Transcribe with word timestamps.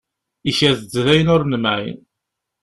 Ikad-d 0.49 0.93
d 1.03 1.05
ayen 1.11 1.31
ur 1.35 1.41
nemεin. 1.45 1.99